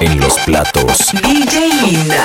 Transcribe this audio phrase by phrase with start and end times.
[0.00, 1.12] en los platos.
[1.22, 2.24] DJ Linda.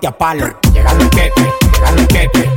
[0.00, 1.40] quepe, llegando el quepe,
[1.72, 2.53] llegando el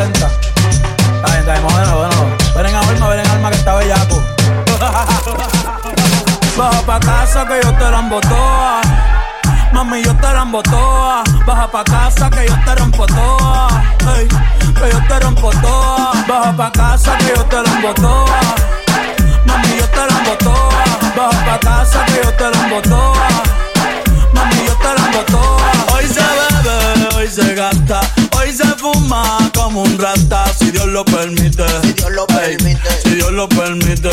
[0.00, 0.26] 40.
[0.26, 2.36] Está bien, está bien, bueno, bueno.
[2.56, 4.22] Ven en alma, ven en alma que está bellaco.
[6.56, 8.80] Baja pa' casa que yo te la embotoa.
[9.74, 11.22] Mami, yo te la embotoa.
[11.46, 13.68] Baja pa' casa que yo te rompo toa.
[14.14, 14.28] Hey,
[14.74, 16.12] que yo te rompo toa.
[16.26, 18.40] Baja pa' casa que yo te la embotoa.
[19.44, 20.84] Mami, yo te la embotoa.
[21.14, 23.28] Baja pa' casa que yo te la embotoa.
[24.32, 25.72] Mami, yo te la embotoa.
[25.92, 26.22] Hoy se
[26.64, 28.00] bebe, hoy se gasta
[29.54, 31.64] como un rata si Dios lo permite.
[33.04, 34.10] Si Dios lo permite.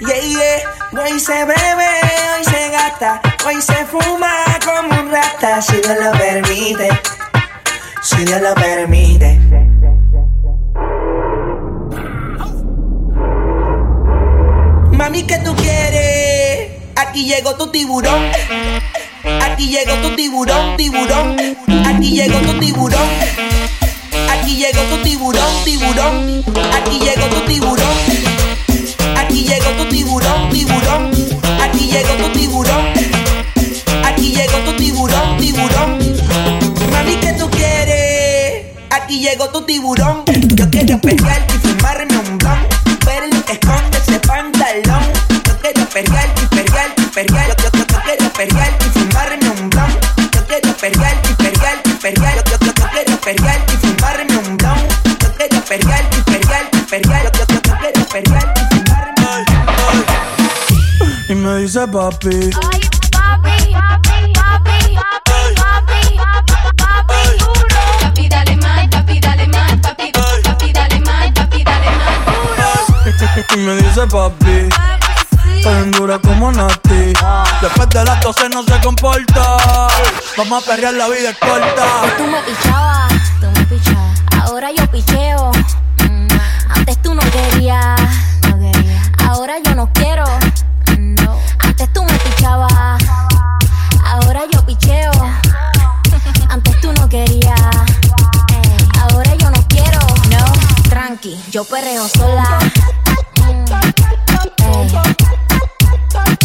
[0.00, 1.02] Yeah, yeah.
[1.02, 1.88] Hoy se bebe,
[2.36, 4.30] hoy se gasta, hoy se fuma
[4.64, 6.88] como un rata si Dios lo permite.
[8.02, 9.40] Si Dios lo permite.
[14.92, 16.70] Mami, ¿qué tú quieres?
[16.94, 18.30] Aquí llegó tu tiburón.
[19.42, 21.36] Aquí llegó tu tiburón, tiburón.
[21.84, 23.08] Aquí llegó tu tiburón.
[24.42, 26.44] Aquí llegó tu tiburón, tiburón.
[26.74, 27.86] Aquí llegó tu tiburón.
[29.16, 31.12] Aquí llegó tu tiburón, tiburón.
[31.62, 32.88] Aquí llegó tu tiburón.
[34.04, 35.98] Aquí llegó tu tiburón, tiburón.
[36.90, 38.66] Mami, ¿qué tú quieres?
[38.90, 40.24] Aquí llegó tu tiburón.
[40.26, 42.66] Yo quiero pelear y fumarme un blon.
[43.04, 45.04] Pero que esconde ese pantalón.
[45.46, 47.56] Yo quiero pelear y pelear y pelear.
[47.62, 49.90] Yo, yo, yo, quiero pelear y fumarme un blon.
[50.34, 52.61] Yo quiero pelear y pelear y pelear.
[53.24, 54.78] Pelear y fumarme un blon.
[55.20, 57.22] Yo quiero pelear y pelear y pelear.
[57.32, 57.62] Yo, yo, yo,
[58.08, 59.26] pelear y fumarme
[60.98, 61.28] un.
[61.28, 62.50] Y me dice papi.
[62.72, 62.80] Ay,
[63.12, 66.18] papi, papi, papi, papi, papi,
[66.76, 67.82] papi, duro.
[68.00, 72.68] Papi, dale más, papi, dale más, papi, papi, dale más, papi, dale más, duro.
[73.54, 74.68] Y me dice papi.
[75.62, 77.12] Tan dura como Nati.
[77.60, 79.56] Después de las 12 no se comporta.
[80.36, 81.86] Vamos a perrear, la vida es corta.
[82.16, 83.11] Tú me pichabas,
[83.42, 84.22] tú me pichabas.
[84.40, 85.50] Ahora yo picheo.
[86.08, 86.28] Mm,
[86.68, 88.00] Antes tú no querías,
[88.48, 89.02] no quería.
[89.26, 90.24] Ahora yo no quiero.
[90.96, 91.38] No.
[91.58, 93.02] Antes tú me pichabas.
[94.04, 95.10] Ahora yo picheo.
[96.48, 97.60] Antes tú no querías.
[99.00, 99.98] Ahora yo no quiero.
[100.30, 100.44] No,
[100.88, 102.60] tranqui, yo perreo sola.
[103.36, 103.64] Mm.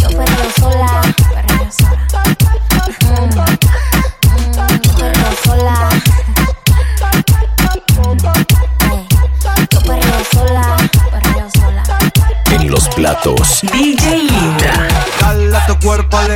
[0.01, 0.07] Yo.
[0.09, 1.26] Perreo sola.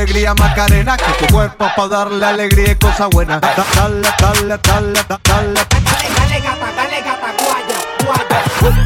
[0.02, 0.96] Alegría, Macarena.
[0.96, 3.38] Que tu cuerpo pa' darle alegría y cosa buena.
[3.38, 5.60] Da- Dale, dale, dale, da- dale.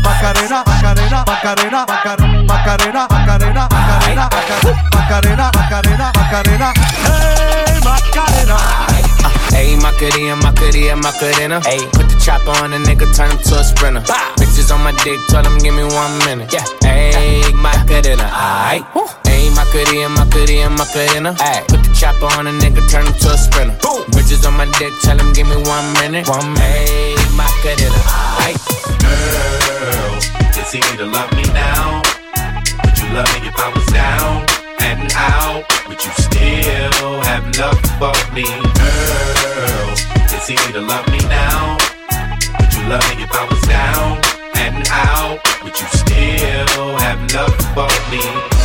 [0.05, 4.31] Macarena, Macarena, Macarena, Macarena, Macarena, Macarena, Macarena,
[4.93, 6.73] Macarena, Macarena, Macarena.
[7.03, 8.57] Hey, Macarena.
[9.57, 11.61] Ayy, Macarena, Macarena, Macarena.
[11.65, 14.03] Ayy, put the chopper on a nigga, turn him to a sprinter.
[14.37, 16.53] Bitches on my dick, tell him give me one minute.
[16.53, 18.85] Yeah, ayy, Macarena, aight.
[19.37, 21.31] Ayy, Macarena, Macarena, Macarena.
[21.35, 23.77] Ayy, put the chopper on a nigga, turn him to a sprinter.
[23.85, 24.01] Boom.
[24.17, 26.27] Bitches on my dick, tell him give me one minute.
[26.29, 27.21] One minute.
[27.37, 28.01] Macarena,
[28.49, 28.57] aight.
[29.05, 30.17] Girl,
[30.57, 32.01] it's easy to love me now.
[32.85, 34.47] Would you love me if I was down
[34.81, 35.69] and out?
[35.89, 38.49] Would you still have love for me?
[38.81, 39.89] Girl,
[40.33, 41.77] it's easy to love me now.
[42.57, 44.17] Would you love me if I was down
[44.65, 45.45] and out?
[45.63, 48.56] Would you still have love for me?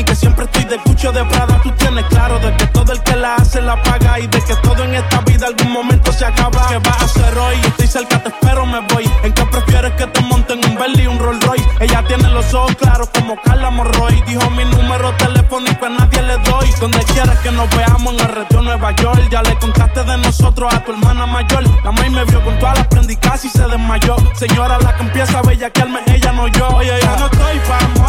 [0.00, 1.60] Que siempre estoy del cucho de Prada.
[1.62, 4.18] Tú tienes claro de que todo el que la hace la paga.
[4.18, 6.68] Y de que todo en esta vida algún momento se acaba.
[6.68, 7.56] ¿Qué vas a hacer hoy?
[7.66, 9.08] Estoy cerca, te espero, me voy.
[9.22, 11.68] ¿En qué prefieres que te monten un Bentley y un Rolls Royce?
[11.80, 14.22] Ella tiene los ojos claros como Carla Morroy.
[14.26, 16.70] Dijo mi número telefónico a nadie le doy.
[16.80, 19.28] Donde quieras que nos veamos en el retiro Nueva York.
[19.30, 21.62] Ya le contaste de nosotros a tu hermana mayor.
[21.84, 24.16] La maíz me vio con todas las prendicas y se desmayó.
[24.34, 26.68] Señora, la que empieza a bellaquearme, ella no yo.
[26.68, 27.99] Oye, ya no estoy pa'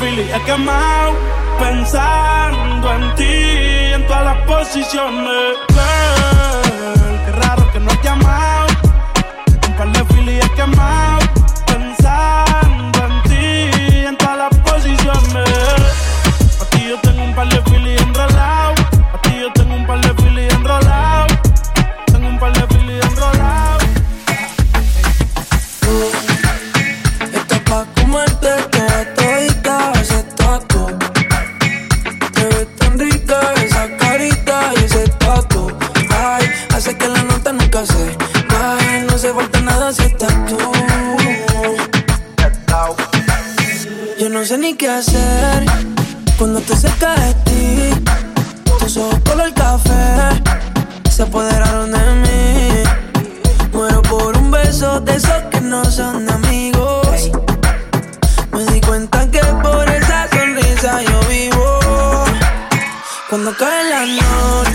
[0.00, 1.12] Filis he quemado
[1.58, 5.58] Pensando en ti En todas las posiciones.
[5.68, 6.69] Girl,
[44.20, 45.64] Yo no sé ni qué hacer
[46.36, 47.90] Cuando te cerca de ti
[48.78, 50.42] Tus ojos color café
[51.10, 52.82] Se apoderaron de mí
[53.72, 57.30] Muero por un beso de esos que no son de amigos.
[58.52, 61.78] Me di cuenta que por esa sonrisa yo vivo.
[63.30, 64.69] Cuando cae la noche,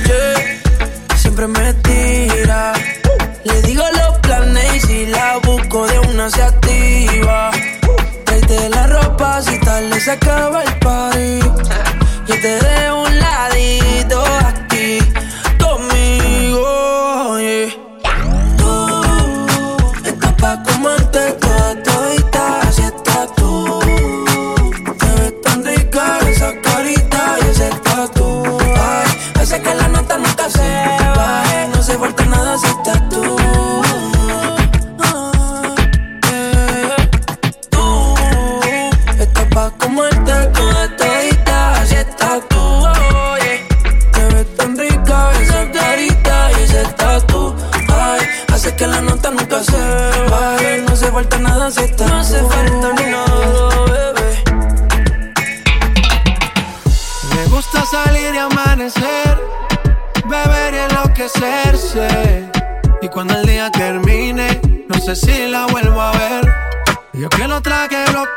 [9.35, 11.44] la ropa si tal se acaba el party.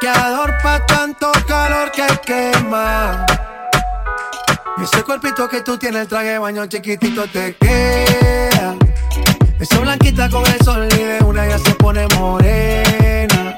[0.09, 3.27] Bloqueador tanto calor que quema.
[4.79, 8.77] Y ese cuerpito que tú tienes, el traje baño chiquitito te queda.
[9.59, 13.57] Esa blanquita con el sol y de una ya se pone morena.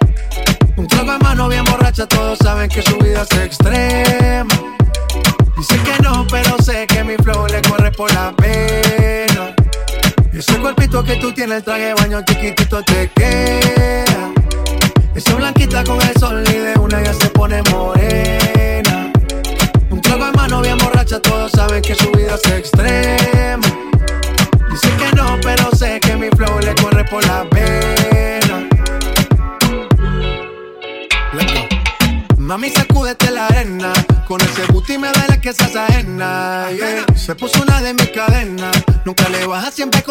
[0.76, 4.54] Un trago en mano bien borracha, todos saben que su vida es extrema.
[5.57, 9.54] Dice que no, pero sé que mi flow le corre por la pena.
[10.33, 14.30] Ese cuerpito que tú tienes, el traje baño chiquitito te queda.
[15.14, 16.29] Esa blanquita con el sol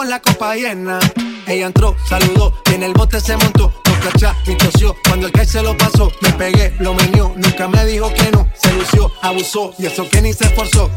[0.09, 0.99] la copa llena.
[1.45, 3.71] Ella entró, saludó, y en el bote se montó.
[3.85, 4.95] No cacha, y tosió.
[5.07, 7.31] Cuando el que se lo pasó, me pegué, lo menió.
[7.35, 8.49] Nunca me dijo que no.
[8.55, 10.89] Se lució, abusó, y eso que ni se esforzó.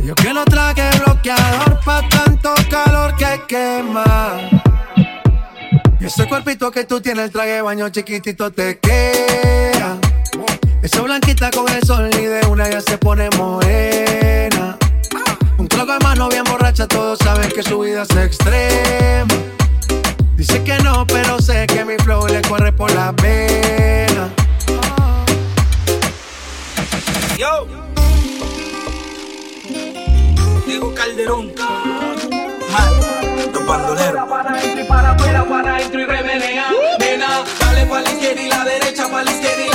[0.00, 4.36] Yo que no traje bloqueador pa' tanto calor que quema.
[5.98, 9.98] Y ese cuerpito que tú tienes, el traje baño chiquitito te queda.
[10.82, 14.76] Esa blanquita con el sol y de una ya se pone morena.
[15.58, 19.34] Un trago de mano bien borracha, todos saben que su vida es extrema.
[20.36, 24.30] Dice que no, pero sé que mi flow le corre por la pena.
[27.38, 27.66] Yo.
[30.66, 31.52] Diego Calderón.
[32.72, 32.92] Man,
[33.52, 34.28] los bandoleros.
[34.28, 36.66] Para adentro y para afuera, para adentro y remenea.
[36.98, 39.73] Nena, dale pa' la izquierda y la derecha, pa' la izquierda y la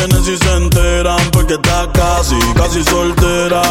[0.00, 1.20] tienen si se enteran.
[1.30, 3.62] Porque está casi, casi soltera.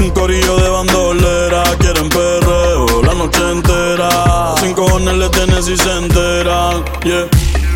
[0.00, 1.62] Un corillo de bandolera.
[1.78, 4.54] Quieren perreo la noche entera.
[4.60, 6.84] Sin cojones le tienen si se enteran.
[7.04, 7.75] Yeah.